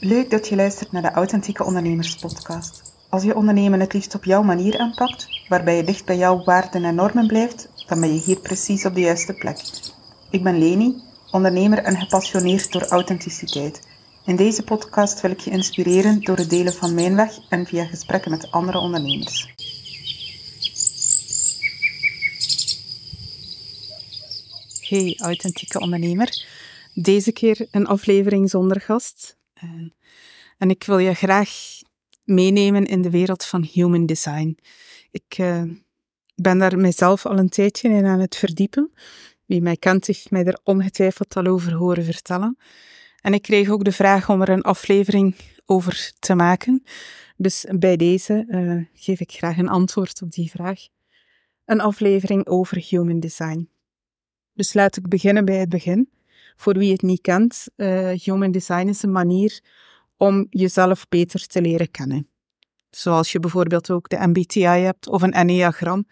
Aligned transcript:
Leuk 0.00 0.30
dat 0.30 0.48
je 0.48 0.56
luistert 0.56 0.92
naar 0.92 1.02
de 1.02 1.10
Authentieke 1.10 1.64
Ondernemers 1.64 2.16
Podcast. 2.16 2.82
Als 3.08 3.22
je 3.22 3.36
ondernemen 3.36 3.80
het 3.80 3.92
liefst 3.92 4.14
op 4.14 4.24
jouw 4.24 4.42
manier 4.42 4.78
aanpakt, 4.78 5.28
waarbij 5.48 5.76
je 5.76 5.84
dicht 5.84 6.04
bij 6.04 6.16
jouw 6.16 6.44
waarden 6.44 6.84
en 6.84 6.94
normen 6.94 7.26
blijft, 7.26 7.68
dan 7.86 8.00
ben 8.00 8.14
je 8.14 8.20
hier 8.20 8.40
precies 8.40 8.84
op 8.84 8.94
de 8.94 9.00
juiste 9.00 9.32
plek. 9.32 9.58
Ik 10.30 10.42
ben 10.42 10.58
Leni, 10.58 11.02
ondernemer 11.30 11.78
en 11.78 11.96
gepassioneerd 11.96 12.72
door 12.72 12.86
authenticiteit. 12.86 13.88
In 14.26 14.36
deze 14.36 14.62
podcast 14.62 15.20
wil 15.20 15.30
ik 15.30 15.40
je 15.40 15.50
inspireren 15.50 16.20
door 16.20 16.36
het 16.36 16.50
delen 16.50 16.72
van 16.72 16.94
mijn 16.94 17.16
weg 17.16 17.38
en 17.48 17.66
via 17.66 17.84
gesprekken 17.84 18.30
met 18.30 18.50
andere 18.50 18.78
ondernemers. 18.78 19.54
Hey, 24.80 25.18
authentieke 25.20 25.80
ondernemer. 25.80 26.46
Deze 26.94 27.32
keer 27.32 27.66
een 27.70 27.86
aflevering 27.86 28.50
zonder 28.50 28.80
gast. 28.80 29.37
Eh, 29.60 29.90
en 30.58 30.70
ik 30.70 30.84
wil 30.84 30.98
je 30.98 31.14
graag 31.14 31.50
meenemen 32.24 32.84
in 32.84 33.02
de 33.02 33.10
wereld 33.10 33.44
van 33.44 33.62
human 33.62 34.06
design. 34.06 34.58
Ik 35.10 35.38
uh, 35.38 35.62
ben 36.34 36.58
daar 36.58 36.78
mezelf 36.78 37.26
al 37.26 37.38
een 37.38 37.48
tijdje 37.48 37.88
in 37.88 38.06
aan 38.06 38.20
het 38.20 38.36
verdiepen. 38.36 38.92
Wie 39.46 39.62
mij 39.62 39.76
kent, 39.76 40.06
heeft 40.06 40.30
mij 40.30 40.44
er 40.44 40.60
ongetwijfeld 40.64 41.36
al 41.36 41.46
over 41.46 41.72
horen 41.72 42.04
vertellen. 42.04 42.58
En 43.20 43.34
ik 43.34 43.42
kreeg 43.42 43.68
ook 43.68 43.84
de 43.84 43.92
vraag 43.92 44.30
om 44.30 44.42
er 44.42 44.48
een 44.48 44.62
aflevering 44.62 45.34
over 45.64 46.12
te 46.18 46.34
maken. 46.34 46.82
Dus 47.36 47.66
bij 47.78 47.96
deze 47.96 48.44
uh, 48.48 48.84
geef 48.94 49.20
ik 49.20 49.32
graag 49.32 49.58
een 49.58 49.68
antwoord 49.68 50.22
op 50.22 50.30
die 50.30 50.50
vraag. 50.50 50.80
Een 51.64 51.80
aflevering 51.80 52.46
over 52.46 52.84
human 52.88 53.20
design. 53.20 53.68
Dus 54.52 54.74
laat 54.74 54.96
ik 54.96 55.08
beginnen 55.08 55.44
bij 55.44 55.56
het 55.56 55.68
begin. 55.68 56.08
Voor 56.58 56.78
wie 56.78 56.92
het 56.92 57.02
niet 57.02 57.20
kent, 57.20 57.66
uh, 57.76 58.10
human 58.10 58.50
design 58.50 58.88
is 58.88 59.02
een 59.02 59.12
manier 59.12 59.60
om 60.16 60.46
jezelf 60.50 61.08
beter 61.08 61.46
te 61.46 61.60
leren 61.60 61.90
kennen. 61.90 62.28
Zoals 62.90 63.32
je 63.32 63.40
bijvoorbeeld 63.40 63.90
ook 63.90 64.08
de 64.08 64.26
MBTI 64.26 64.62
hebt 64.62 65.08
of 65.08 65.22
een 65.22 65.32
Enneagram. 65.32 66.06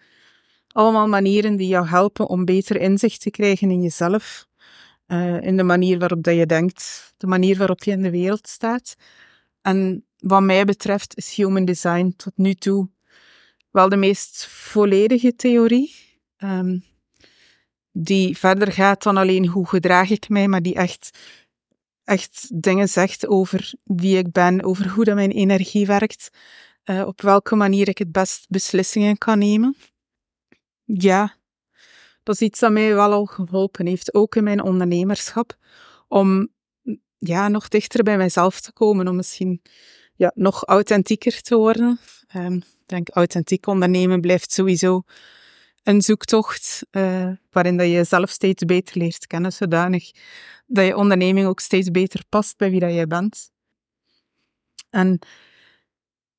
Allemaal 0.67 1.07
manieren 1.07 1.55
die 1.55 1.67
jou 1.67 1.87
helpen 1.87 2.27
om 2.27 2.45
beter 2.45 2.81
inzicht 2.81 3.21
te 3.21 3.29
krijgen 3.29 3.71
in 3.71 3.81
jezelf, 3.81 4.47
uh, 5.07 5.41
in 5.41 5.57
de 5.57 5.63
manier 5.63 5.99
waarop 5.99 6.23
dat 6.23 6.35
je 6.35 6.45
denkt, 6.45 7.13
de 7.17 7.27
manier 7.27 7.57
waarop 7.57 7.83
je 7.83 7.91
in 7.91 8.01
de 8.01 8.11
wereld 8.11 8.47
staat. 8.47 8.95
En 9.61 10.05
wat 10.17 10.41
mij 10.41 10.65
betreft 10.65 11.17
is 11.17 11.35
human 11.35 11.65
design 11.65 12.13
tot 12.17 12.33
nu 12.35 12.53
toe 12.53 12.89
wel 13.71 13.89
de 13.89 13.95
meest 13.95 14.45
volledige 14.45 15.35
theorie. 15.35 15.95
Um, 16.37 16.83
die 17.99 18.37
verder 18.37 18.71
gaat 18.71 19.03
dan 19.03 19.17
alleen 19.17 19.47
hoe 19.47 19.67
gedraag 19.67 20.09
ik 20.09 20.29
mij, 20.29 20.47
maar 20.47 20.61
die 20.61 20.75
echt, 20.75 21.17
echt 22.03 22.61
dingen 22.63 22.89
zegt 22.89 23.27
over 23.27 23.73
wie 23.83 24.17
ik 24.17 24.31
ben, 24.31 24.63
over 24.63 24.89
hoe 24.89 25.03
dat 25.03 25.15
mijn 25.15 25.31
energie 25.31 25.85
werkt, 25.85 26.29
uh, 26.85 27.07
op 27.07 27.21
welke 27.21 27.55
manier 27.55 27.87
ik 27.87 27.97
het 27.97 28.11
best 28.11 28.45
beslissingen 28.49 29.17
kan 29.17 29.39
nemen. 29.39 29.75
Ja, 30.83 31.35
dat 32.23 32.35
is 32.35 32.41
iets 32.41 32.59
dat 32.59 32.71
mij 32.71 32.93
wel 32.93 33.11
al 33.11 33.25
geholpen 33.25 33.85
heeft, 33.85 34.13
ook 34.13 34.35
in 34.35 34.43
mijn 34.43 34.63
ondernemerschap, 34.63 35.57
om 36.07 36.47
ja, 37.17 37.47
nog 37.47 37.67
dichter 37.67 38.03
bij 38.03 38.17
mijzelf 38.17 38.61
te 38.61 38.71
komen, 38.71 39.07
om 39.07 39.15
misschien 39.15 39.61
ja, 40.15 40.31
nog 40.35 40.63
authentieker 40.63 41.41
te 41.41 41.55
worden. 41.55 41.99
Um, 42.35 42.55
ik 42.55 42.83
denk, 42.85 43.09
authentiek 43.09 43.67
ondernemen 43.67 44.21
blijft 44.21 44.51
sowieso 44.51 45.03
een 45.87 46.01
zoektocht 46.01 46.85
uh, 46.91 47.31
waarin 47.51 47.77
dat 47.77 47.85
je 47.85 47.91
jezelf 47.91 48.29
steeds 48.29 48.65
beter 48.65 48.97
leert 48.97 49.27
kennen, 49.27 49.53
zodanig 49.53 50.11
dat 50.65 50.85
je 50.85 50.95
onderneming 50.95 51.47
ook 51.47 51.59
steeds 51.59 51.91
beter 51.91 52.23
past 52.29 52.57
bij 52.57 52.69
wie 52.69 52.79
dat 52.79 52.93
je 52.93 53.07
bent. 53.07 53.51
En 54.89 55.19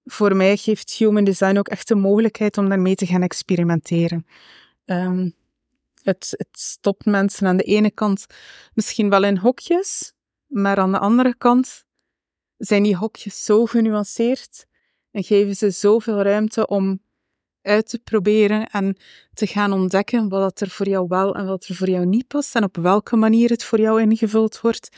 voor 0.04 0.36
mij 0.36 0.56
geeft 0.56 0.92
human 0.92 1.24
design 1.24 1.58
ook 1.58 1.68
echt 1.68 1.88
de 1.88 1.94
mogelijkheid 1.94 2.58
om 2.58 2.68
daarmee 2.68 2.94
te 2.94 3.06
gaan 3.06 3.22
experimenteren. 3.22 4.26
Um, 4.84 5.34
het, 6.02 6.34
het 6.36 6.58
stopt 6.58 7.04
mensen 7.04 7.46
aan 7.46 7.56
de 7.56 7.62
ene 7.62 7.90
kant 7.90 8.26
misschien 8.74 9.10
wel 9.10 9.24
in 9.24 9.36
hokjes, 9.36 10.12
maar 10.46 10.78
aan 10.78 10.92
de 10.92 10.98
andere 10.98 11.36
kant 11.36 11.84
zijn 12.56 12.82
die 12.82 12.96
hokjes 12.96 13.44
zo 13.44 13.66
genuanceerd 13.66 14.66
en 15.10 15.22
geven 15.22 15.56
ze 15.56 15.70
zoveel 15.70 16.22
ruimte 16.22 16.66
om 16.66 17.00
uit 17.68 17.88
te 17.88 17.98
proberen 18.04 18.66
en 18.66 18.96
te 19.32 19.46
gaan 19.46 19.72
ontdekken 19.72 20.28
wat 20.28 20.60
er 20.60 20.70
voor 20.70 20.88
jou 20.88 21.06
wel 21.08 21.34
en 21.34 21.46
wat 21.46 21.66
er 21.66 21.74
voor 21.74 21.88
jou 21.88 22.06
niet 22.06 22.26
past 22.26 22.54
en 22.54 22.64
op 22.64 22.76
welke 22.76 23.16
manier 23.16 23.50
het 23.50 23.64
voor 23.64 23.80
jou 23.80 24.00
ingevuld 24.00 24.60
wordt. 24.60 24.88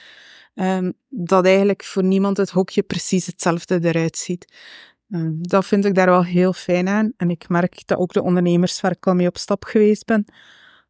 Um, 0.55 0.93
dat 1.09 1.45
eigenlijk 1.47 1.85
voor 1.85 2.05
niemand 2.05 2.37
het 2.37 2.51
hokje 2.51 2.83
precies 2.83 3.27
hetzelfde 3.27 3.79
eruit 3.83 4.17
ziet. 4.17 4.53
Um, 5.11 5.39
dat 5.41 5.67
vind 5.67 5.85
ik 5.85 5.95
daar 5.95 6.07
wel 6.07 6.25
heel 6.25 6.53
fijn 6.53 6.89
aan. 6.89 7.13
En 7.17 7.31
ik 7.31 7.49
merk 7.49 7.87
dat 7.87 7.99
ook 7.99 8.13
de 8.13 8.23
ondernemers 8.23 8.81
waar 8.81 8.91
ik 8.91 9.07
al 9.07 9.15
mee 9.15 9.27
op 9.27 9.39
stap 9.39 9.65
geweest 9.65 10.05
ben, 10.05 10.25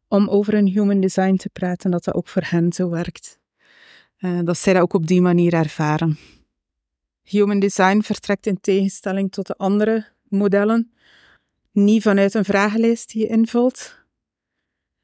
om 0.07 0.27
over 0.27 0.53
een 0.53 0.67
human 0.67 0.99
design 0.99 1.35
te 1.35 1.49
praten, 1.49 1.91
dat 1.91 2.03
dat 2.03 2.13
ook 2.13 2.27
voor 2.27 2.43
hen 2.45 2.73
zo 2.73 2.89
werkt. 2.89 3.39
Uh, 4.19 4.39
dat 4.43 4.57
zij 4.57 4.73
dat 4.73 4.81
ook 4.81 4.93
op 4.93 5.07
die 5.07 5.21
manier 5.21 5.53
ervaren. 5.53 6.17
Human 7.21 7.59
design 7.59 8.01
vertrekt 8.01 8.45
in 8.45 8.61
tegenstelling 8.61 9.31
tot 9.31 9.47
de 9.47 9.57
andere 9.57 10.07
modellen 10.23 10.91
niet 11.71 12.01
vanuit 12.01 12.33
een 12.33 12.45
vragenlijst 12.45 13.11
die 13.11 13.21
je 13.21 13.27
invult, 13.27 13.99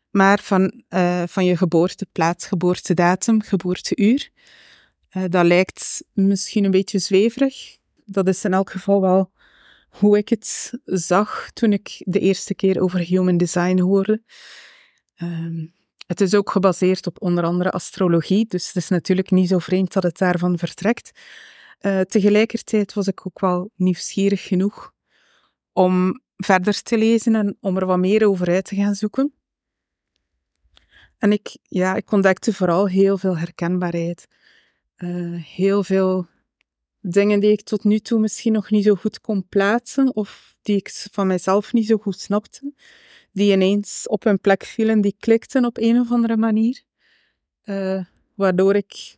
maar 0.10 0.40
van, 0.40 0.84
uh, 0.90 1.24
van 1.28 1.46
je 1.46 1.58
geboorteplaats, 1.58 2.46
geboortedatum, 2.46 3.42
geboorteuur. 3.42 4.30
Uh, 5.12 5.24
dat 5.30 5.46
lijkt 5.46 6.04
misschien 6.14 6.64
een 6.64 6.72
beetje 6.72 7.00
zweverig. 7.00 7.78
Dat 8.06 8.28
is 8.28 8.44
in 8.46 8.54
elk 8.54 8.70
geval 8.70 9.02
wel 9.02 9.32
hoe 9.90 10.18
ik 10.18 10.30
het 10.30 10.74
zag 10.84 11.50
toen 11.54 11.74
ik 11.74 12.02
de 12.06 12.20
eerste 12.20 12.56
keer 12.56 12.82
over 12.82 13.00
human 13.00 13.38
design 13.38 13.80
hoorde. 13.80 14.22
Uh, 15.18 15.68
het 16.08 16.22
is 16.22 16.34
ook 16.34 16.50
gebaseerd 16.50 17.08
op 17.08 17.22
onder 17.22 17.44
andere 17.44 17.72
astrologie, 17.72 18.46
dus 18.48 18.68
het 18.68 18.76
is 18.76 18.88
natuurlijk 18.88 19.32
niet 19.32 19.50
zo 19.50 19.60
vreemd 19.60 19.94
dat 19.94 20.04
het 20.04 20.18
daarvan 20.18 20.58
vertrekt. 20.58 21.12
Uh, 21.82 22.02
tegelijkertijd 22.02 22.94
was 22.94 23.08
ik 23.08 23.26
ook 23.26 23.40
wel 23.40 23.72
nieuwsgierig 23.76 24.44
genoeg 24.44 24.94
om 25.74 26.22
verder 26.38 26.84
te 26.84 26.98
lezen 26.98 27.36
en 27.36 27.58
om 27.60 27.78
er 27.78 27.86
wat 27.86 27.98
meer 27.98 28.28
over 28.28 28.48
uit 28.48 28.66
te 28.66 28.76
gaan 28.76 28.96
zoeken. 28.96 29.34
En 31.18 31.32
ik, 31.32 31.58
ja, 31.64 31.96
ik 31.96 32.12
ontdekte 32.12 32.54
vooral 32.54 32.88
heel 32.88 33.18
veel 33.18 33.38
herkenbaarheid. 33.38 34.28
Uh, 34.98 35.44
heel 35.44 35.84
veel 35.84 36.28
dingen 37.00 37.40
die 37.40 37.52
ik 37.52 37.62
tot 37.62 37.84
nu 37.84 38.00
toe 38.00 38.20
misschien 38.20 38.54
nog 38.54 38.70
niet 38.70 38.84
zo 38.84 38.96
goed 38.96 39.22
kon 39.22 39.48
plaatsen, 39.48 40.16
of 40.16 40.56
die 40.62 40.76
ik 40.76 40.90
van 41.12 41.28
mezelf 41.28 41.74
niet 41.74 41.86
zo 41.86 41.98
goed 41.98 42.20
snapte, 42.20 42.74
die 43.32 43.52
ineens 43.52 44.08
op 44.08 44.24
hun 44.24 44.40
plek 44.40 44.64
vielen, 44.64 45.02
die 45.02 45.16
klikten 45.20 45.66
op 45.66 45.78
een 45.78 46.00
of 46.00 46.12
andere 46.12 46.38
manier. 46.38 46.84
Uh, 47.66 48.06
waardoor 48.36 48.76
ik 48.76 49.18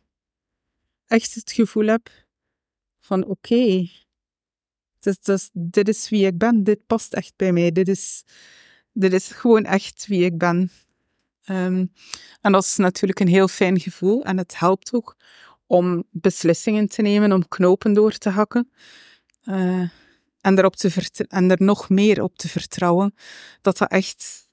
echt 1.06 1.34
het 1.34 1.52
gevoel 1.52 1.86
heb 1.86 2.10
van 2.98 3.24
oké, 3.24 3.88
dus, 5.00 5.20
dus, 5.20 5.50
dit 5.52 5.88
is 5.88 6.08
wie 6.08 6.26
ik 6.26 6.38
ben, 6.38 6.64
dit 6.64 6.86
past 6.86 7.14
echt 7.14 7.32
bij 7.36 7.52
mij, 7.52 7.72
dit 7.72 7.88
is, 7.88 8.24
is 8.92 9.26
gewoon 9.26 9.64
echt 9.64 10.06
wie 10.06 10.24
ik 10.24 10.38
ben. 10.38 10.70
Um, 11.50 11.92
en 12.40 12.52
dat 12.52 12.64
is 12.64 12.76
natuurlijk 12.76 13.20
een 13.20 13.28
heel 13.28 13.48
fijn 13.48 13.80
gevoel 13.80 14.24
en 14.24 14.38
het 14.38 14.58
helpt 14.58 14.92
ook 14.92 15.16
om 15.66 16.04
beslissingen 16.10 16.88
te 16.88 17.02
nemen, 17.02 17.32
om 17.32 17.48
knopen 17.48 17.92
door 17.92 18.12
te 18.12 18.28
hakken. 18.28 18.70
Uh, 19.44 19.88
en, 20.40 20.58
erop 20.58 20.76
te 20.76 21.24
en 21.28 21.50
er 21.50 21.62
nog 21.62 21.88
meer 21.88 22.22
op 22.22 22.38
te 22.38 22.48
vertrouwen 22.48 23.14
dat 23.60 23.78
dat 23.78 23.90
echt 23.90 24.48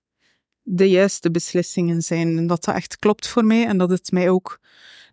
de 0.61 0.89
juiste 0.89 1.31
beslissingen 1.31 2.01
zijn. 2.01 2.37
En 2.37 2.47
dat 2.47 2.63
dat 2.63 2.75
echt 2.75 2.97
klopt 2.97 3.27
voor 3.27 3.45
mij 3.45 3.65
en 3.65 3.77
dat 3.77 3.89
het 3.89 4.11
mij 4.11 4.29
ook 4.29 4.59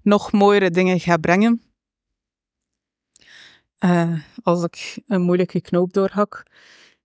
nog 0.03 0.33
mooiere 0.33 0.71
dingen 0.71 1.01
gaat 1.01 1.21
brengen. 1.21 1.63
Uh, 3.85 4.21
als 4.43 4.63
ik 4.63 4.99
een 5.07 5.23
moeilijke 5.23 5.61
knoop 5.61 5.93
doorhak. 5.93 6.43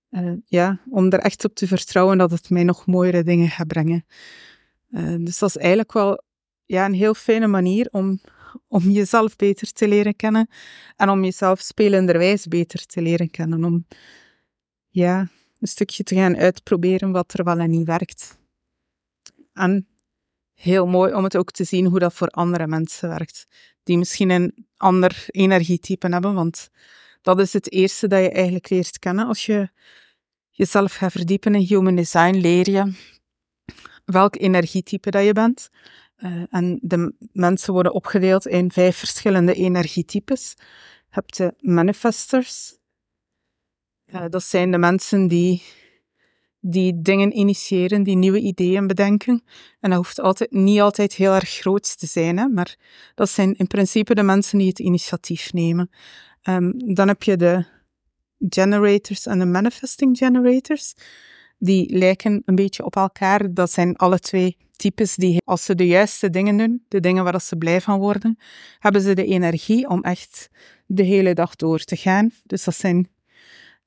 Uh, 0.09 0.33
ja, 0.45 0.79
om 0.89 1.09
er 1.09 1.19
echt 1.19 1.45
op 1.45 1.55
te 1.55 1.67
vertrouwen 1.67 2.17
dat 2.17 2.31
het 2.31 2.49
mij 2.49 2.63
nog 2.63 2.85
mooiere 2.85 3.23
dingen 3.23 3.49
gaat 3.49 3.67
brengen. 3.67 4.05
Uh, 4.89 5.15
dus 5.25 5.39
dat 5.39 5.49
is 5.49 5.57
eigenlijk 5.57 5.93
wel 5.93 6.23
ja, 6.65 6.85
een 6.85 6.93
heel 6.93 7.13
fijne 7.13 7.47
manier 7.47 7.87
om, 7.91 8.19
om 8.67 8.89
jezelf 8.89 9.35
beter 9.35 9.71
te 9.71 9.87
leren 9.87 10.15
kennen 10.15 10.49
en 10.95 11.09
om 11.09 11.23
jezelf 11.23 11.59
spelenderwijs 11.59 12.47
beter 12.47 12.85
te 12.85 13.01
leren 13.01 13.29
kennen. 13.29 13.63
Om 13.63 13.85
ja, 14.89 15.19
een 15.59 15.67
stukje 15.67 16.03
te 16.03 16.15
gaan 16.15 16.37
uitproberen 16.37 17.11
wat 17.11 17.33
er 17.33 17.43
wel 17.43 17.59
en 17.59 17.69
niet 17.69 17.87
werkt. 17.87 18.39
En 19.53 19.87
heel 20.59 20.87
mooi 20.87 21.13
om 21.13 21.23
het 21.23 21.37
ook 21.37 21.51
te 21.51 21.63
zien 21.63 21.85
hoe 21.85 21.99
dat 21.99 22.13
voor 22.13 22.27
andere 22.27 22.67
mensen 22.67 23.09
werkt 23.09 23.47
die 23.83 23.97
misschien 23.97 24.29
een 24.29 24.65
ander 24.77 25.25
energietype 25.27 26.07
hebben, 26.07 26.33
want 26.33 26.69
dat 27.21 27.39
is 27.39 27.53
het 27.53 27.71
eerste 27.71 28.07
dat 28.07 28.19
je 28.19 28.31
eigenlijk 28.31 28.69
leert 28.69 28.99
kennen. 28.99 29.27
Als 29.27 29.45
je 29.45 29.69
jezelf 30.49 30.93
gaat 30.93 31.11
verdiepen 31.11 31.55
in 31.55 31.61
human 31.61 31.95
design, 31.95 32.35
leer 32.35 32.69
je 32.69 32.93
welk 34.05 34.35
energietype 34.35 35.09
dat 35.09 35.25
je 35.25 35.33
bent. 35.33 35.69
Uh, 36.17 36.43
en 36.49 36.79
de 36.81 37.13
mensen 37.31 37.73
worden 37.73 37.93
opgedeeld 37.93 38.47
in 38.47 38.71
vijf 38.71 38.97
verschillende 38.97 39.53
energietypes. 39.53 40.53
Je 40.57 40.63
hebt 41.09 41.37
de 41.37 41.53
manifestors. 41.59 42.77
Uh, 44.05 44.25
dat 44.29 44.43
zijn 44.43 44.71
de 44.71 44.77
mensen 44.77 45.27
die, 45.27 45.63
die 46.59 47.01
dingen 47.01 47.37
initiëren, 47.37 48.03
die 48.03 48.15
nieuwe 48.15 48.39
ideeën 48.39 48.87
bedenken. 48.87 49.43
En 49.79 49.89
dat 49.89 49.97
hoeft 49.99 50.19
altijd, 50.19 50.51
niet 50.51 50.79
altijd 50.79 51.13
heel 51.13 51.33
erg 51.33 51.49
groot 51.49 51.99
te 51.99 52.07
zijn, 52.07 52.37
hè, 52.37 52.47
maar 52.47 52.75
dat 53.15 53.29
zijn 53.29 53.55
in 53.57 53.67
principe 53.67 54.15
de 54.15 54.23
mensen 54.23 54.57
die 54.57 54.67
het 54.67 54.79
initiatief 54.79 55.53
nemen. 55.53 55.89
Um, 56.43 56.93
dan 56.93 57.07
heb 57.07 57.23
je 57.23 57.37
de 57.37 57.65
generators 58.49 59.25
en 59.25 59.39
de 59.39 59.45
manifesting 59.45 60.17
generators. 60.17 60.93
Die 61.57 61.97
lijken 61.97 62.41
een 62.45 62.55
beetje 62.55 62.85
op 62.85 62.95
elkaar. 62.95 63.53
Dat 63.53 63.71
zijn 63.71 63.95
alle 63.95 64.19
twee 64.19 64.57
types 64.75 65.15
die, 65.15 65.41
als 65.45 65.65
ze 65.65 65.75
de 65.75 65.87
juiste 65.87 66.29
dingen 66.29 66.57
doen, 66.57 66.85
de 66.87 66.99
dingen 66.99 67.23
waar 67.23 67.41
ze 67.41 67.55
blij 67.55 67.81
van 67.81 67.99
worden, 67.99 68.37
hebben 68.79 69.01
ze 69.01 69.13
de 69.13 69.25
energie 69.25 69.89
om 69.89 70.03
echt 70.03 70.49
de 70.85 71.03
hele 71.03 71.33
dag 71.33 71.55
door 71.55 71.79
te 71.79 71.95
gaan. 71.95 72.31
Dus 72.45 72.63
dat 72.63 72.75
zijn 72.75 73.09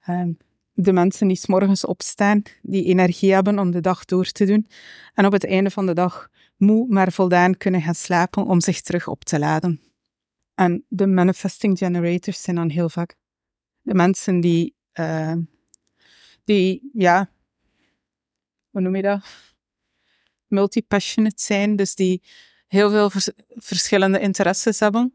um, 0.09 0.37
de 0.73 0.93
mensen 0.93 1.29
die 1.29 1.37
s 1.37 1.47
morgens 1.47 1.85
opstaan, 1.85 2.43
die 2.63 2.85
energie 2.85 3.33
hebben 3.33 3.59
om 3.59 3.71
de 3.71 3.81
dag 3.81 4.05
door 4.05 4.27
te 4.27 4.45
doen. 4.45 4.67
En 5.15 5.27
op 5.27 5.33
het 5.33 5.47
einde 5.47 5.71
van 5.71 5.87
de 5.87 5.95
dag 5.95 6.29
moe, 6.57 6.87
maar 6.89 7.13
voldaan 7.13 7.57
kunnen 7.57 7.83
gaan 7.83 7.95
slapen 7.95 8.47
om 8.47 8.61
zich 8.61 8.81
terug 8.81 9.09
op 9.09 9.25
te 9.25 9.39
laden. 9.39 9.81
En 10.55 10.85
de 10.89 11.07
manifesting 11.07 11.79
generators 11.79 12.43
zijn 12.43 12.57
dan 12.57 12.69
heel 12.69 12.89
vaak 12.89 13.17
de 13.83 13.95
mensen 13.95 14.41
die, 14.41 14.75
uh, 14.95 15.35
die 16.45 16.91
ja, 16.93 17.31
hoe 18.71 18.81
noem 18.81 18.97
je 18.97 19.03
dat? 19.03 19.25
Multipassionate 20.47 21.43
zijn, 21.43 21.77
dus 21.77 21.95
die 21.95 22.23
heel 22.67 22.91
veel 22.91 23.11
vers 23.11 23.31
verschillende 23.49 24.21
interesses 24.21 24.81
hebben. 24.81 25.15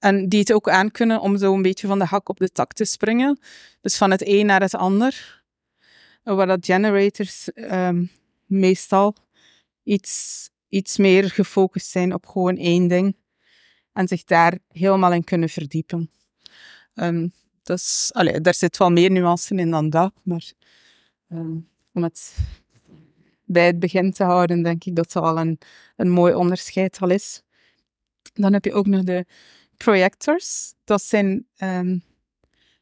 En 0.00 0.28
die 0.28 0.40
het 0.40 0.52
ook 0.52 0.68
aankunnen 0.68 1.20
om 1.20 1.38
zo 1.38 1.54
een 1.54 1.62
beetje 1.62 1.86
van 1.86 1.98
de 1.98 2.04
hak 2.04 2.28
op 2.28 2.38
de 2.38 2.50
tak 2.50 2.72
te 2.72 2.84
springen. 2.84 3.38
Dus 3.80 3.96
van 3.96 4.10
het 4.10 4.26
een 4.26 4.46
naar 4.46 4.60
het 4.60 4.74
ander. 4.74 5.42
Waar 6.22 6.46
dat 6.46 6.64
generators 6.66 7.48
um, 7.54 8.10
meestal 8.46 9.16
iets, 9.82 10.48
iets 10.68 10.96
meer 10.96 11.30
gefocust 11.30 11.86
zijn 11.86 12.14
op 12.14 12.26
gewoon 12.26 12.56
één 12.56 12.88
ding. 12.88 13.16
En 13.92 14.08
zich 14.08 14.24
daar 14.24 14.58
helemaal 14.68 15.12
in 15.12 15.24
kunnen 15.24 15.48
verdiepen. 15.48 16.10
Um, 16.94 17.32
dus, 17.62 18.10
allee, 18.12 18.40
daar 18.40 18.54
zit 18.54 18.76
wel 18.76 18.90
meer 18.90 19.10
nuance 19.10 19.54
in 19.54 19.70
dan 19.70 19.90
dat. 19.90 20.12
Maar 20.22 20.52
um, 21.28 21.68
om 21.92 22.02
het 22.02 22.36
bij 23.44 23.66
het 23.66 23.78
begin 23.78 24.12
te 24.12 24.24
houden, 24.24 24.62
denk 24.62 24.84
ik 24.84 24.96
dat 24.96 25.12
dat 25.12 25.22
al 25.22 25.38
een, 25.38 25.58
een 25.96 26.10
mooi 26.10 26.34
onderscheid 26.34 26.98
al 27.00 27.10
is. 27.10 27.42
Dan 28.32 28.52
heb 28.52 28.64
je 28.64 28.72
ook 28.72 28.86
nog 28.86 29.02
de 29.02 29.26
projectors. 29.84 30.74
Dat 30.84 31.02
zijn 31.02 31.46
um, 31.58 32.02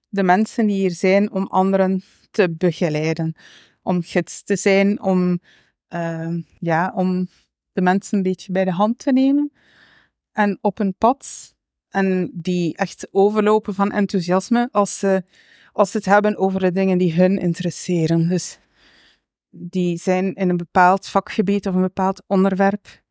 de 0.08 0.22
mensen 0.22 0.66
die 0.66 0.76
hier 0.76 0.90
zijn 0.90 1.32
om 1.32 1.46
anderen 1.46 2.02
te 2.30 2.50
begeleiden. 2.50 3.34
Om 3.82 4.02
gids 4.02 4.42
te 4.42 4.56
zijn, 4.56 5.02
om, 5.02 5.40
uh, 5.88 6.42
ja, 6.58 6.92
om 6.94 7.28
de 7.72 7.82
mensen 7.82 8.16
een 8.16 8.22
beetje 8.22 8.52
bij 8.52 8.64
de 8.64 8.72
hand 8.72 8.98
te 8.98 9.12
nemen. 9.12 9.52
En 10.32 10.58
op 10.60 10.78
een 10.78 10.94
pad. 10.98 11.54
En 11.88 12.30
die 12.34 12.76
echt 12.76 13.08
overlopen 13.10 13.74
van 13.74 13.92
enthousiasme 13.92 14.68
als 14.72 14.98
ze, 14.98 15.24
als 15.72 15.90
ze 15.90 15.96
het 15.96 16.06
hebben 16.06 16.36
over 16.36 16.60
de 16.60 16.72
dingen 16.72 16.98
die 16.98 17.14
hun 17.14 17.38
interesseren. 17.38 18.28
Dus 18.28 18.58
die 19.50 19.98
zijn 19.98 20.34
in 20.34 20.48
een 20.48 20.56
bepaald 20.56 21.08
vakgebied 21.08 21.66
of 21.66 21.74
een 21.74 21.80
bepaald 21.80 22.22
onderwerp 22.26 23.02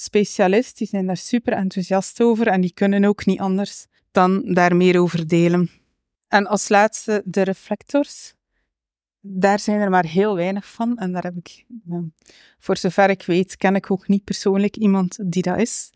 specialist. 0.00 0.78
Die 0.78 0.86
zijn 0.86 1.06
daar 1.06 1.16
super 1.16 1.52
enthousiast 1.52 2.20
over 2.20 2.46
en 2.46 2.60
die 2.60 2.72
kunnen 2.74 3.04
ook 3.04 3.26
niet 3.26 3.40
anders 3.40 3.86
dan 4.10 4.54
daar 4.54 4.76
meer 4.76 5.00
over 5.00 5.28
delen. 5.28 5.70
En 6.28 6.46
als 6.46 6.68
laatste 6.68 7.22
de 7.24 7.42
reflectors. 7.42 8.34
Daar 9.20 9.58
zijn 9.58 9.80
er 9.80 9.90
maar 9.90 10.06
heel 10.06 10.34
weinig 10.34 10.66
van. 10.66 10.98
En 10.98 11.12
daar 11.12 11.22
heb 11.22 11.36
ik, 11.36 11.66
voor 12.58 12.76
zover 12.76 13.10
ik 13.10 13.22
weet, 13.22 13.56
ken 13.56 13.74
ik 13.74 13.90
ook 13.90 14.08
niet 14.08 14.24
persoonlijk 14.24 14.76
iemand 14.76 15.18
die 15.32 15.42
dat 15.42 15.58
is. 15.58 15.90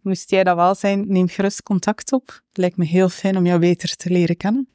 Moest 0.00 0.30
jij 0.30 0.44
dat 0.44 0.56
wel 0.56 0.74
zijn, 0.74 1.12
neem 1.12 1.28
gerust 1.28 1.62
contact 1.62 2.12
op. 2.12 2.26
Het 2.28 2.56
lijkt 2.56 2.76
me 2.76 2.84
heel 2.84 3.08
fijn 3.08 3.36
om 3.36 3.46
jou 3.46 3.60
beter 3.60 3.96
te 3.96 4.10
leren 4.10 4.36
kennen. 4.36 4.68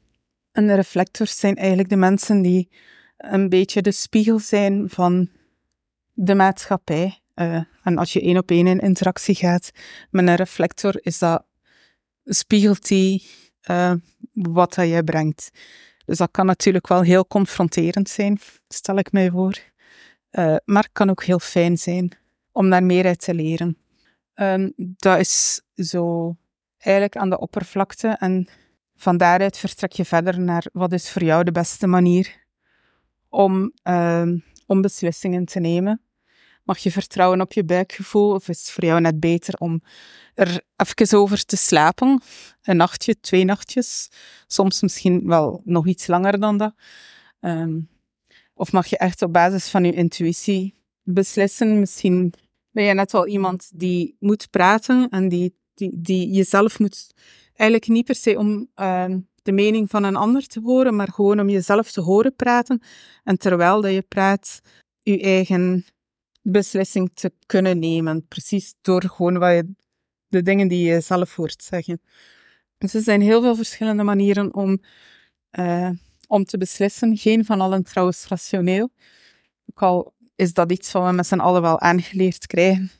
En 0.52 0.66
de 0.66 0.74
reflectors 0.74 1.38
zijn 1.38 1.56
eigenlijk 1.56 1.88
de 1.88 1.96
mensen 1.96 2.42
die 2.42 2.68
een 3.16 3.48
beetje 3.48 3.82
de 3.82 3.92
spiegel 3.92 4.38
zijn 4.38 4.88
van 4.88 5.28
de 6.12 6.34
maatschappij. 6.34 7.20
Uh, 7.40 7.60
en 7.82 7.98
als 7.98 8.12
je 8.12 8.20
één 8.20 8.36
op 8.36 8.50
één 8.50 8.66
in 8.66 8.78
interactie 8.78 9.34
gaat 9.34 9.70
met 10.10 10.28
een 10.28 10.34
reflector, 10.34 10.98
is 11.00 11.18
dat, 11.18 11.46
spiegelt 12.24 12.88
die 12.88 13.26
uh, 13.70 13.92
wat 14.32 14.74
dat 14.74 14.88
jij 14.88 15.02
brengt. 15.02 15.50
Dus 16.04 16.18
dat 16.18 16.30
kan 16.30 16.46
natuurlijk 16.46 16.88
wel 16.88 17.02
heel 17.02 17.26
confronterend 17.26 18.08
zijn, 18.08 18.38
stel 18.68 18.96
ik 18.96 19.12
mij 19.12 19.30
voor. 19.30 19.58
Uh, 20.30 20.56
maar 20.64 20.82
het 20.82 20.92
kan 20.92 21.10
ook 21.10 21.24
heel 21.24 21.38
fijn 21.38 21.78
zijn 21.78 22.18
om 22.52 22.70
daar 22.70 22.84
meer 22.84 23.04
uit 23.04 23.20
te 23.20 23.34
leren. 23.34 23.78
Dat 24.76 25.18
is 25.18 25.62
zo 25.74 26.36
eigenlijk 26.78 27.16
aan 27.16 27.30
de 27.30 27.38
oppervlakte 27.38 28.08
en 28.08 28.48
van 28.96 29.16
daaruit 29.16 29.58
vertrek 29.58 29.92
je 29.92 30.04
verder 30.04 30.40
naar 30.40 30.66
wat 30.72 30.92
is 30.92 31.10
voor 31.10 31.24
jou 31.24 31.44
de 31.44 31.52
beste 31.52 31.86
manier 31.86 32.44
om, 33.28 33.72
om 34.66 34.80
beslissingen 34.80 35.44
te 35.44 35.60
nemen. 35.60 36.02
Mag 36.68 36.78
je 36.78 36.90
vertrouwen 36.90 37.40
op 37.40 37.52
je 37.52 37.64
buikgevoel 37.64 38.34
of 38.34 38.48
is 38.48 38.58
het 38.58 38.70
voor 38.70 38.84
jou 38.84 39.00
net 39.00 39.20
beter 39.20 39.54
om 39.58 39.82
er 40.34 40.60
even 40.76 41.18
over 41.18 41.44
te 41.44 41.56
slapen? 41.56 42.22
Een 42.62 42.76
nachtje, 42.76 43.20
twee 43.20 43.44
nachtjes, 43.44 44.10
soms 44.46 44.82
misschien 44.82 45.26
wel 45.26 45.62
nog 45.64 45.86
iets 45.86 46.06
langer 46.06 46.40
dan 46.40 46.56
dat. 46.56 46.74
Um, 47.40 47.88
of 48.54 48.72
mag 48.72 48.86
je 48.86 48.98
echt 48.98 49.22
op 49.22 49.32
basis 49.32 49.68
van 49.68 49.84
je 49.84 49.92
intuïtie 49.92 50.74
beslissen? 51.02 51.80
Misschien 51.80 52.32
ben 52.70 52.84
je 52.84 52.94
net 52.94 53.12
wel 53.12 53.26
iemand 53.26 53.70
die 53.74 54.16
moet 54.18 54.50
praten 54.50 55.08
en 55.10 55.28
die, 55.28 55.56
die, 55.74 55.90
die 55.94 56.30
jezelf 56.30 56.78
moet 56.78 57.14
eigenlijk 57.54 57.90
niet 57.90 58.04
per 58.04 58.14
se 58.14 58.38
om 58.38 58.68
uh, 58.76 59.14
de 59.42 59.52
mening 59.52 59.90
van 59.90 60.04
een 60.04 60.16
ander 60.16 60.46
te 60.46 60.60
horen, 60.60 60.96
maar 60.96 61.12
gewoon 61.12 61.40
om 61.40 61.48
jezelf 61.48 61.92
te 61.92 62.00
horen 62.00 62.36
praten. 62.36 62.82
En 63.24 63.38
terwijl 63.38 63.80
dat 63.80 63.92
je 63.92 64.02
praat, 64.02 64.60
je 65.02 65.20
eigen 65.20 65.84
beslissing 66.50 67.10
te 67.14 67.32
kunnen 67.46 67.78
nemen. 67.78 68.26
Precies 68.26 68.74
door 68.80 69.02
gewoon 69.02 69.38
wat 69.38 69.50
je, 69.50 69.74
de 70.28 70.42
dingen 70.42 70.68
die 70.68 70.86
je 70.86 71.00
zelf 71.00 71.34
hoort 71.34 71.62
zeggen. 71.62 72.00
Dus 72.78 72.94
er 72.94 73.02
zijn 73.02 73.20
heel 73.20 73.42
veel 73.42 73.56
verschillende 73.56 74.02
manieren 74.02 74.54
om, 74.54 74.82
uh, 75.52 75.90
om 76.26 76.44
te 76.44 76.58
beslissen. 76.58 77.16
Geen 77.16 77.44
van 77.44 77.60
allen 77.60 77.82
trouwens 77.82 78.26
rationeel. 78.26 78.90
Ook 79.66 79.82
al 79.82 80.14
is 80.34 80.52
dat 80.52 80.72
iets 80.72 80.92
wat 80.92 81.06
we 81.06 81.12
met 81.12 81.26
z'n 81.26 81.38
allen 81.38 81.62
wel 81.62 81.80
aangeleerd 81.80 82.46
krijgen. 82.46 82.90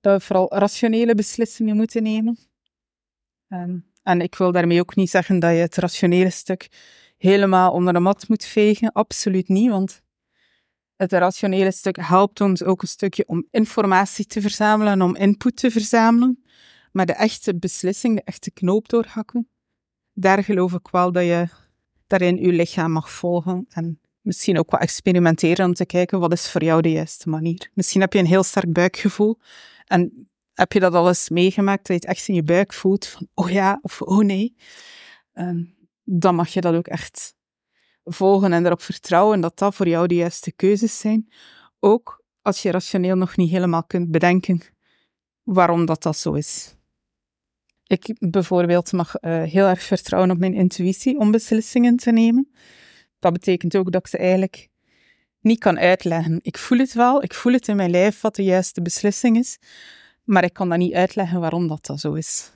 Dat 0.00 0.18
we 0.18 0.26
vooral 0.26 0.54
rationele 0.58 1.14
beslissingen 1.14 1.76
moeten 1.76 2.02
nemen. 2.02 2.38
Um, 3.48 3.88
en 4.02 4.20
ik 4.20 4.34
wil 4.34 4.52
daarmee 4.52 4.80
ook 4.80 4.96
niet 4.96 5.10
zeggen 5.10 5.38
dat 5.38 5.50
je 5.50 5.56
het 5.56 5.76
rationele 5.76 6.30
stuk 6.30 6.68
helemaal 7.16 7.72
onder 7.72 7.92
de 7.92 8.00
mat 8.00 8.28
moet 8.28 8.44
vegen. 8.44 8.92
Absoluut 8.92 9.48
niet, 9.48 9.70
want 9.70 10.02
het 11.00 11.12
rationele 11.12 11.70
stuk 11.70 11.96
helpt 11.96 12.40
ons 12.40 12.62
ook 12.62 12.82
een 12.82 12.88
stukje 12.88 13.26
om 13.26 13.46
informatie 13.50 14.26
te 14.26 14.40
verzamelen 14.40 14.92
en 14.92 15.02
om 15.02 15.16
input 15.16 15.56
te 15.56 15.70
verzamelen. 15.70 16.44
Maar 16.92 17.06
de 17.06 17.12
echte 17.12 17.58
beslissing, 17.58 18.16
de 18.16 18.22
echte 18.24 18.50
knoop 18.50 18.88
doorhakken, 18.88 19.48
daar 20.12 20.44
geloof 20.44 20.72
ik 20.72 20.88
wel 20.90 21.12
dat 21.12 21.24
je 21.24 21.48
daarin 22.06 22.36
je 22.36 22.52
lichaam 22.52 22.92
mag 22.92 23.10
volgen 23.10 23.66
en 23.68 24.00
misschien 24.20 24.58
ook 24.58 24.70
wat 24.70 24.80
experimenteren 24.80 25.66
om 25.66 25.74
te 25.74 25.86
kijken 25.86 26.20
wat 26.20 26.32
is 26.32 26.50
voor 26.50 26.64
jou 26.64 26.82
de 26.82 26.92
juiste 26.92 27.28
manier. 27.28 27.70
Misschien 27.74 28.00
heb 28.00 28.12
je 28.12 28.18
een 28.18 28.26
heel 28.26 28.42
sterk 28.42 28.72
buikgevoel 28.72 29.38
en 29.84 30.28
heb 30.52 30.72
je 30.72 30.80
dat 30.80 30.94
al 30.94 31.08
eens 31.08 31.28
meegemaakt, 31.28 31.86
dat 31.86 31.96
je 31.96 32.06
het 32.06 32.16
echt 32.16 32.28
in 32.28 32.34
je 32.34 32.42
buik 32.42 32.72
voelt 32.72 33.06
van 33.06 33.28
oh 33.34 33.50
ja 33.50 33.78
of 33.82 34.02
oh 34.02 34.24
nee. 34.24 34.56
Um, 35.34 35.74
dan 36.04 36.34
mag 36.34 36.48
je 36.48 36.60
dat 36.60 36.74
ook 36.74 36.88
echt 36.88 37.34
volgen 38.12 38.52
en 38.52 38.66
erop 38.66 38.82
vertrouwen 38.82 39.40
dat 39.40 39.58
dat 39.58 39.74
voor 39.74 39.88
jou 39.88 40.06
de 40.06 40.14
juiste 40.14 40.52
keuzes 40.52 40.98
zijn. 40.98 41.32
Ook 41.80 42.24
als 42.42 42.62
je 42.62 42.70
rationeel 42.70 43.16
nog 43.16 43.36
niet 43.36 43.50
helemaal 43.50 43.84
kunt 43.84 44.10
bedenken 44.10 44.62
waarom 45.42 45.86
dat, 45.86 46.02
dat 46.02 46.16
zo 46.16 46.32
is. 46.32 46.74
Ik 47.86 48.16
bijvoorbeeld 48.18 48.92
mag 48.92 49.14
uh, 49.20 49.42
heel 49.42 49.66
erg 49.66 49.82
vertrouwen 49.82 50.30
op 50.30 50.38
mijn 50.38 50.54
intuïtie 50.54 51.18
om 51.18 51.30
beslissingen 51.30 51.96
te 51.96 52.12
nemen. 52.12 52.50
Dat 53.18 53.32
betekent 53.32 53.76
ook 53.76 53.92
dat 53.92 54.00
ik 54.00 54.06
ze 54.06 54.18
eigenlijk 54.18 54.68
niet 55.40 55.58
kan 55.58 55.78
uitleggen. 55.78 56.38
Ik 56.42 56.58
voel 56.58 56.78
het 56.78 56.92
wel, 56.92 57.22
ik 57.22 57.34
voel 57.34 57.52
het 57.52 57.68
in 57.68 57.76
mijn 57.76 57.90
lijf 57.90 58.20
wat 58.20 58.34
de 58.34 58.42
juiste 58.42 58.82
beslissing 58.82 59.36
is, 59.36 59.58
maar 60.24 60.44
ik 60.44 60.52
kan 60.52 60.68
dat 60.68 60.78
niet 60.78 60.94
uitleggen 60.94 61.40
waarom 61.40 61.68
dat, 61.68 61.86
dat 61.86 62.00
zo 62.00 62.12
is. 62.12 62.52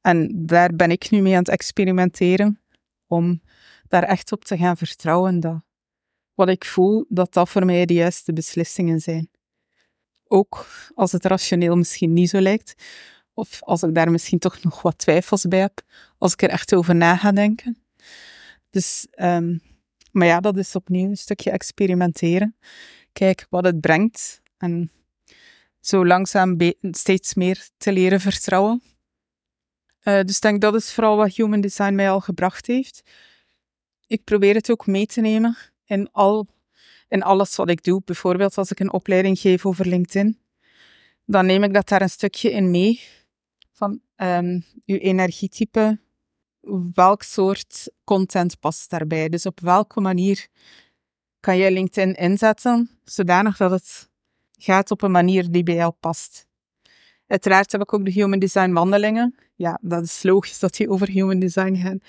En 0.00 0.46
daar 0.46 0.74
ben 0.74 0.90
ik 0.90 1.10
nu 1.10 1.20
mee 1.20 1.32
aan 1.32 1.38
het 1.38 1.48
experimenteren, 1.48 2.60
om 3.06 3.40
daar 3.88 4.02
echt 4.02 4.32
op 4.32 4.44
te 4.44 4.56
gaan 4.56 4.76
vertrouwen 4.76 5.40
dat 5.40 5.62
wat 6.34 6.48
ik 6.48 6.64
voel, 6.64 7.04
dat 7.08 7.32
dat 7.32 7.48
voor 7.48 7.64
mij 7.64 7.86
de 7.86 7.94
juiste 7.94 8.32
beslissingen 8.32 9.00
zijn. 9.00 9.30
Ook 10.24 10.66
als 10.94 11.12
het 11.12 11.24
rationeel 11.24 11.76
misschien 11.76 12.12
niet 12.12 12.30
zo 12.30 12.40
lijkt. 12.40 12.74
Of 13.34 13.62
als 13.62 13.82
ik 13.82 13.94
daar 13.94 14.10
misschien 14.10 14.38
toch 14.38 14.62
nog 14.62 14.82
wat 14.82 14.98
twijfels 14.98 15.48
bij 15.48 15.58
heb, 15.58 15.82
als 16.18 16.32
ik 16.32 16.42
er 16.42 16.48
echt 16.48 16.74
over 16.74 16.94
na 16.94 17.16
ga 17.16 17.32
denken. 17.32 17.78
Dus, 18.70 19.06
um, 19.16 19.60
maar 20.12 20.26
ja, 20.26 20.40
dat 20.40 20.56
is 20.56 20.74
opnieuw 20.74 21.08
een 21.08 21.16
stukje 21.16 21.50
experimenteren. 21.50 22.56
Kijk 23.12 23.46
wat 23.50 23.64
het 23.64 23.80
brengt. 23.80 24.42
En 24.58 24.90
zo 25.80 26.06
langzaam 26.06 26.56
steeds 26.80 27.34
meer 27.34 27.68
te 27.76 27.92
leren 27.92 28.20
vertrouwen. 28.20 28.82
Uh, 30.02 30.20
dus 30.20 30.40
denk 30.40 30.60
dat 30.60 30.74
is 30.74 30.92
vooral 30.92 31.16
wat 31.16 31.34
Human 31.34 31.60
Design 31.60 31.94
mij 31.94 32.10
al 32.10 32.20
gebracht 32.20 32.66
heeft. 32.66 33.02
Ik 34.06 34.24
probeer 34.24 34.54
het 34.54 34.70
ook 34.70 34.86
mee 34.86 35.06
te 35.06 35.20
nemen 35.20 35.56
in, 35.84 36.08
al, 36.12 36.46
in 37.08 37.22
alles 37.22 37.56
wat 37.56 37.70
ik 37.70 37.82
doe. 37.82 38.02
Bijvoorbeeld 38.04 38.58
als 38.58 38.70
ik 38.70 38.80
een 38.80 38.92
opleiding 38.92 39.38
geef 39.38 39.66
over 39.66 39.86
LinkedIn, 39.86 40.38
dan 41.24 41.46
neem 41.46 41.62
ik 41.62 41.74
dat 41.74 41.88
daar 41.88 42.02
een 42.02 42.10
stukje 42.10 42.50
in 42.50 42.70
mee. 42.70 43.00
Van 43.72 44.00
um, 44.16 44.64
uw 44.86 44.96
energietype, 44.96 45.98
welk 46.94 47.22
soort 47.22 47.90
content 48.04 48.60
past 48.60 48.90
daarbij? 48.90 49.28
Dus 49.28 49.46
op 49.46 49.60
welke 49.60 50.00
manier 50.00 50.46
kan 51.40 51.56
je 51.56 51.70
LinkedIn 51.70 52.14
inzetten, 52.14 52.90
zodanig 53.04 53.56
dat 53.56 53.70
het 53.70 54.08
gaat 54.58 54.90
op 54.90 55.02
een 55.02 55.10
manier 55.10 55.50
die 55.50 55.62
bij 55.62 55.74
jou 55.74 55.92
past. 56.00 56.46
Uiteraard 57.26 57.72
heb 57.72 57.80
ik 57.80 57.92
ook 57.92 58.04
de 58.04 58.10
Human 58.10 58.38
Design 58.38 58.72
wandelingen. 58.72 59.34
Ja, 59.54 59.78
dat 59.82 60.02
is 60.02 60.22
logisch 60.22 60.58
dat 60.58 60.74
die 60.76 60.90
over 60.90 61.08
Human 61.08 61.38
Design 61.38 61.74
gaan. 61.74 62.00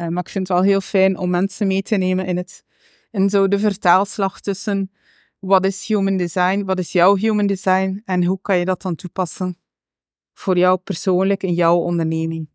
Uh, 0.00 0.06
maar 0.06 0.22
ik 0.22 0.28
vind 0.28 0.48
het 0.48 0.56
wel 0.56 0.66
heel 0.66 0.80
fijn 0.80 1.18
om 1.18 1.30
mensen 1.30 1.66
mee 1.66 1.82
te 1.82 1.96
nemen 1.96 2.26
in, 2.26 2.36
het, 2.36 2.64
in 3.10 3.30
zo 3.30 3.48
de 3.48 3.58
vertaalslag 3.58 4.40
tussen 4.40 4.90
wat 5.38 5.64
is 5.64 5.86
Human 5.86 6.16
Design, 6.16 6.64
wat 6.64 6.78
is 6.78 6.92
jouw 6.92 7.16
Human 7.16 7.46
Design 7.46 8.02
en 8.04 8.24
hoe 8.24 8.38
kan 8.42 8.56
je 8.56 8.64
dat 8.64 8.82
dan 8.82 8.94
toepassen 8.94 9.56
voor 10.32 10.58
jou 10.58 10.78
persoonlijk 10.78 11.42
in 11.42 11.54
jouw 11.54 11.76
onderneming. 11.76 12.48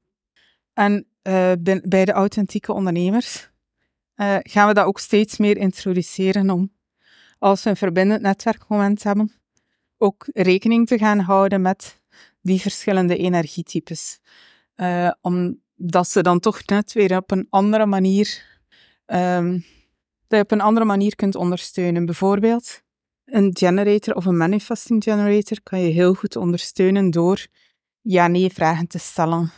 En 0.73 1.07
uh, 1.23 1.51
bij 1.83 2.05
de 2.05 2.11
authentieke 2.11 2.73
ondernemers 2.73 3.49
uh, 4.15 4.37
gaan 4.41 4.67
we 4.67 4.73
dat 4.73 4.85
ook 4.85 4.99
steeds 4.99 5.37
meer 5.37 5.57
introduceren 5.57 6.49
om, 6.49 6.71
als 7.39 7.63
we 7.63 7.69
een 7.69 7.75
verbindend 7.75 8.21
netwerkmoment 8.21 9.03
hebben, 9.03 9.31
ook 9.97 10.25
rekening 10.33 10.87
te 10.87 10.97
gaan 10.97 11.19
houden 11.19 11.61
met 11.61 12.01
die 12.41 12.61
verschillende 12.61 13.17
energietypes. 13.17 14.19
Uh, 14.75 15.11
omdat 15.77 16.09
ze 16.09 16.21
dan 16.21 16.39
toch 16.39 16.65
net 16.65 16.93
weer 16.93 17.17
op 17.17 17.31
een 17.31 17.47
andere 17.49 17.85
manier, 17.85 18.59
um, 19.05 19.65
dat 20.27 20.39
je 20.39 20.43
op 20.43 20.51
een 20.51 20.61
andere 20.61 20.85
manier 20.85 21.15
kunt 21.15 21.35
ondersteunen. 21.35 22.05
Bijvoorbeeld, 22.05 22.81
een 23.25 23.49
generator 23.57 24.15
of 24.15 24.25
een 24.25 24.37
manifesting 24.37 25.03
generator 25.03 25.61
kan 25.63 25.79
je 25.79 25.91
heel 25.91 26.13
goed 26.13 26.35
ondersteunen 26.35 27.11
door 27.11 27.47
ja-nee 28.01 28.49
vragen 28.49 28.87
te 28.87 28.99
stellen. 28.99 29.51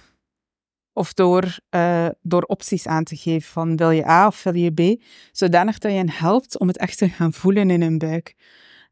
Of 0.94 1.14
door, 1.14 1.60
uh, 1.76 2.10
door 2.22 2.42
opties 2.42 2.88
aan 2.88 3.04
te 3.04 3.16
geven 3.16 3.50
van 3.50 3.76
wil 3.76 3.92
je 3.92 4.08
A 4.08 4.28
of 4.28 4.44
wil 4.44 4.54
je 4.54 4.72
B, 4.72 5.04
zodanig 5.32 5.78
dat 5.78 5.92
je 5.92 5.98
hen 5.98 6.10
helpt 6.10 6.60
om 6.60 6.68
het 6.68 6.78
echt 6.78 6.98
te 6.98 7.10
gaan 7.10 7.34
voelen 7.34 7.70
in 7.70 7.82
hun 7.82 7.98
buik. 7.98 8.36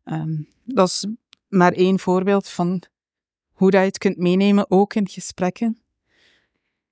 Um, 0.03 0.47
dat 0.63 0.87
is 0.87 1.07
maar 1.47 1.71
één 1.71 1.99
voorbeeld 1.99 2.49
van 2.49 2.81
hoe 3.51 3.71
dat 3.71 3.79
je 3.79 3.87
het 3.87 3.97
kunt 3.97 4.17
meenemen, 4.17 4.71
ook 4.71 4.93
in 4.93 5.07
gesprekken. 5.07 5.84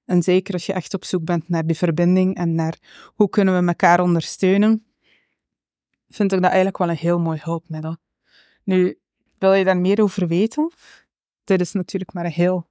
En 0.05 0.23
zeker 0.23 0.53
als 0.53 0.65
je 0.65 0.73
echt 0.73 0.93
op 0.93 1.05
zoek 1.05 1.25
bent 1.25 1.49
naar 1.49 1.65
die 1.65 1.77
verbinding 1.77 2.35
en 2.35 2.55
naar 2.55 2.77
hoe 3.15 3.29
kunnen 3.29 3.59
we 3.59 3.67
elkaar 3.67 3.99
ondersteunen, 3.99 4.85
vind 6.09 6.31
ik 6.31 6.41
dat 6.41 6.47
eigenlijk 6.47 6.77
wel 6.77 6.89
een 6.89 6.95
heel 6.95 7.19
mooi 7.19 7.39
hulpmiddel. 7.43 7.97
Nu, 8.63 8.99
wil 9.37 9.53
je 9.53 9.63
daar 9.63 9.77
meer 9.77 10.01
over 10.01 10.27
weten? 10.27 10.71
Dit 11.43 11.61
is 11.61 11.71
natuurlijk 11.71 12.13
maar 12.13 12.25
een 12.25 12.31
heel 12.31 12.67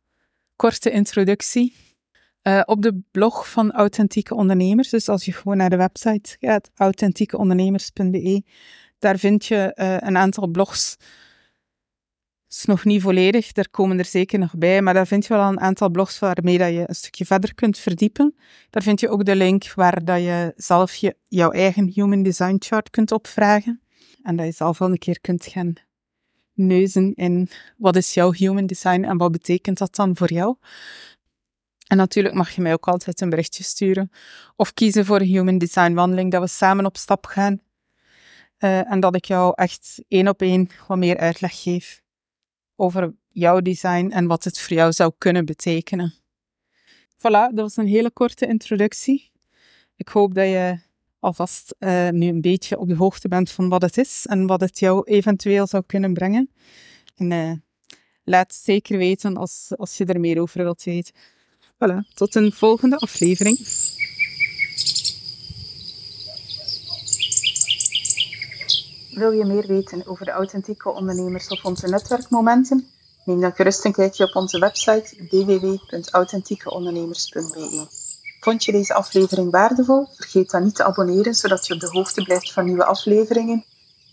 korte 0.56 0.90
introductie. 0.90 1.74
Uh, 2.42 2.62
op 2.64 2.82
de 2.82 3.00
blog 3.10 3.50
van 3.50 3.72
Authentieke 3.72 4.34
Ondernemers, 4.34 4.88
dus 4.88 5.08
als 5.08 5.24
je 5.24 5.32
gewoon 5.32 5.56
naar 5.56 5.70
de 5.70 5.76
website 5.76 6.36
gaat, 6.40 6.70
authentiekeondernemers.be, 6.74 8.44
daar 8.98 9.18
vind 9.18 9.46
je 9.46 9.76
uh, 9.76 9.96
een 9.98 10.16
aantal 10.16 10.46
blogs 10.46 10.96
is 12.54 12.64
nog 12.64 12.84
niet 12.84 13.02
volledig, 13.02 13.52
daar 13.52 13.68
komen 13.70 13.98
er 13.98 14.04
zeker 14.04 14.38
nog 14.38 14.56
bij, 14.56 14.82
maar 14.82 14.94
daar 14.94 15.06
vind 15.06 15.26
je 15.26 15.34
wel 15.34 15.48
een 15.48 15.60
aantal 15.60 15.90
blogs 15.90 16.18
waarmee 16.18 16.58
dat 16.58 16.68
je 16.68 16.84
een 16.86 16.94
stukje 16.94 17.24
verder 17.24 17.54
kunt 17.54 17.78
verdiepen. 17.78 18.34
Daar 18.70 18.82
vind 18.82 19.00
je 19.00 19.08
ook 19.08 19.24
de 19.24 19.36
link 19.36 19.72
waar 19.74 20.04
dat 20.04 20.20
je 20.20 20.52
zelf 20.56 20.94
je, 20.94 21.16
jouw 21.28 21.50
eigen 21.50 21.90
Human 21.94 22.22
Design 22.22 22.56
Chart 22.58 22.90
kunt 22.90 23.12
opvragen. 23.12 23.80
En 24.22 24.36
dat 24.36 24.46
je 24.46 24.52
zelf 24.52 24.78
wel 24.78 24.90
een 24.90 24.98
keer 24.98 25.20
kunt 25.20 25.46
gaan 25.46 25.74
neuzen 26.54 27.14
in 27.14 27.48
wat 27.76 27.96
is 27.96 28.14
jouw 28.14 28.32
Human 28.32 28.66
Design 28.66 29.04
en 29.04 29.16
wat 29.16 29.32
betekent 29.32 29.78
dat 29.78 29.94
dan 29.94 30.16
voor 30.16 30.32
jou. 30.32 30.56
En 31.86 31.96
natuurlijk 31.96 32.34
mag 32.34 32.50
je 32.50 32.62
mij 32.62 32.72
ook 32.72 32.88
altijd 32.88 33.20
een 33.20 33.30
berichtje 33.30 33.64
sturen 33.64 34.10
of 34.56 34.74
kiezen 34.74 35.04
voor 35.04 35.20
een 35.20 35.26
Human 35.26 35.58
Design 35.58 35.92
wandeling, 35.92 36.30
dat 36.30 36.42
we 36.42 36.48
samen 36.48 36.84
op 36.86 36.96
stap 36.96 37.26
gaan. 37.26 37.60
Uh, 38.58 38.90
en 38.92 39.00
dat 39.00 39.14
ik 39.14 39.24
jou 39.24 39.52
echt 39.54 40.02
één 40.08 40.28
op 40.28 40.42
één 40.42 40.68
wat 40.88 40.98
meer 40.98 41.18
uitleg 41.18 41.62
geef 41.62 42.01
over 42.82 43.14
jouw 43.28 43.60
design 43.60 44.10
en 44.10 44.26
wat 44.26 44.44
het 44.44 44.60
voor 44.60 44.76
jou 44.76 44.92
zou 44.92 45.12
kunnen 45.18 45.44
betekenen. 45.44 46.14
Voilà, 47.16 47.54
dat 47.54 47.54
was 47.54 47.76
een 47.76 47.86
hele 47.86 48.10
korte 48.10 48.46
introductie. 48.46 49.30
Ik 49.96 50.08
hoop 50.08 50.34
dat 50.34 50.46
je 50.46 50.78
alvast 51.20 51.74
uh, 51.78 52.08
nu 52.08 52.26
een 52.26 52.40
beetje 52.40 52.78
op 52.78 52.88
de 52.88 52.94
hoogte 52.94 53.28
bent 53.28 53.50
van 53.50 53.68
wat 53.68 53.82
het 53.82 53.98
is 53.98 54.26
en 54.26 54.46
wat 54.46 54.60
het 54.60 54.78
jou 54.78 55.02
eventueel 55.04 55.66
zou 55.66 55.82
kunnen 55.86 56.12
brengen. 56.12 56.50
En 57.16 57.30
uh, 57.30 57.52
laat 58.24 58.54
zeker 58.54 58.98
weten 58.98 59.36
als, 59.36 59.72
als 59.76 59.96
je 59.96 60.04
er 60.04 60.20
meer 60.20 60.40
over 60.40 60.62
wilt 60.62 60.82
weten. 60.82 61.14
Voilà, 61.74 62.14
tot 62.14 62.34
een 62.34 62.52
volgende 62.52 62.96
aflevering. 62.96 63.56
Wil 69.14 69.30
je 69.30 69.44
meer 69.44 69.66
weten 69.66 70.06
over 70.06 70.24
de 70.24 70.30
authentieke 70.30 70.90
ondernemers 70.90 71.48
of 71.48 71.64
onze 71.64 71.88
netwerkmomenten? 71.88 72.86
Neem 73.24 73.40
dan 73.40 73.54
gerust 73.54 73.84
een 73.84 73.92
kijkje 73.92 74.24
op 74.24 74.36
onze 74.36 74.58
website 74.58 75.26
www.authentiekeondernemers.be. 75.30 77.86
Vond 78.40 78.64
je 78.64 78.72
deze 78.72 78.94
aflevering 78.94 79.50
waardevol? 79.50 80.08
Vergeet 80.14 80.50
dan 80.50 80.64
niet 80.64 80.74
te 80.74 80.84
abonneren, 80.84 81.34
zodat 81.34 81.66
je 81.66 81.74
op 81.74 81.80
de 81.80 81.88
hoogte 81.88 82.22
blijft 82.22 82.52
van 82.52 82.64
nieuwe 82.64 82.84
afleveringen. 82.84 83.64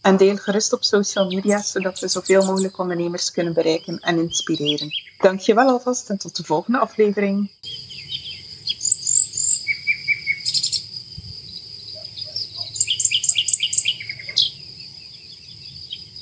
En 0.01 0.18
deel 0.18 0.38
gerust 0.38 0.74
op 0.74 0.84
social 0.84 1.27
media, 1.27 1.62
zodat 1.62 2.00
we 2.00 2.08
zoveel 2.08 2.46
mogelijk 2.46 2.77
ondernemers 2.77 3.32
kunnen 3.32 3.53
bereiken 3.53 4.00
en 4.00 4.18
inspireren. 4.18 4.89
Dank 5.18 5.39
je 5.39 5.53
wel 5.53 5.68
alvast 5.68 6.10
en 6.10 6.18
tot 6.18 6.36
de 6.36 6.44
volgende 6.44 6.79
aflevering. 6.79 7.51